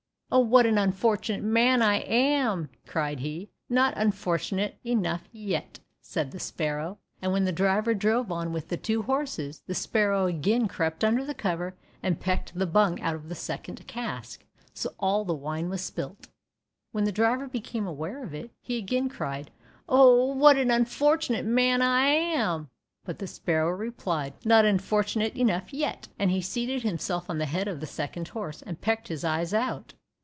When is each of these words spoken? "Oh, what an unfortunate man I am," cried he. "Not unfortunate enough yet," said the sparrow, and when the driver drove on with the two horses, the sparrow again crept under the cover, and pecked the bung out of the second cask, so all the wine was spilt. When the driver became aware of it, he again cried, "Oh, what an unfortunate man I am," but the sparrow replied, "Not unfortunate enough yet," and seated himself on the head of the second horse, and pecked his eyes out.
"Oh, 0.33 0.39
what 0.39 0.65
an 0.65 0.77
unfortunate 0.77 1.43
man 1.43 1.81
I 1.81 1.95
am," 1.95 2.69
cried 2.87 3.19
he. 3.19 3.49
"Not 3.67 3.93
unfortunate 3.97 4.77
enough 4.81 5.27
yet," 5.33 5.81
said 5.99 6.31
the 6.31 6.39
sparrow, 6.39 6.99
and 7.21 7.33
when 7.33 7.43
the 7.43 7.51
driver 7.51 7.93
drove 7.93 8.31
on 8.31 8.53
with 8.53 8.69
the 8.69 8.77
two 8.77 9.01
horses, 9.01 9.59
the 9.67 9.75
sparrow 9.75 10.27
again 10.27 10.69
crept 10.69 11.03
under 11.03 11.25
the 11.25 11.33
cover, 11.33 11.75
and 12.01 12.17
pecked 12.21 12.53
the 12.55 12.65
bung 12.65 13.01
out 13.01 13.15
of 13.15 13.27
the 13.27 13.35
second 13.35 13.85
cask, 13.87 14.45
so 14.73 14.93
all 15.01 15.25
the 15.25 15.33
wine 15.35 15.67
was 15.69 15.81
spilt. 15.81 16.29
When 16.93 17.03
the 17.03 17.11
driver 17.11 17.49
became 17.49 17.85
aware 17.85 18.23
of 18.23 18.33
it, 18.33 18.51
he 18.61 18.77
again 18.77 19.09
cried, 19.09 19.51
"Oh, 19.89 20.33
what 20.33 20.55
an 20.55 20.71
unfortunate 20.71 21.43
man 21.45 21.81
I 21.81 22.05
am," 22.07 22.69
but 23.03 23.19
the 23.19 23.27
sparrow 23.27 23.71
replied, 23.75 24.35
"Not 24.45 24.63
unfortunate 24.63 25.35
enough 25.35 25.73
yet," 25.73 26.07
and 26.17 26.31
seated 26.45 26.83
himself 26.83 27.29
on 27.29 27.37
the 27.37 27.45
head 27.45 27.67
of 27.67 27.81
the 27.81 27.85
second 27.85 28.29
horse, 28.29 28.61
and 28.61 28.79
pecked 28.79 29.09
his 29.09 29.25
eyes 29.25 29.53
out. 29.53 29.93